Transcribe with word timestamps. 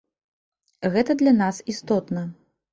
Гэта 0.95 1.17
для 1.21 1.35
нас 1.43 1.63
істотна. 1.77 2.29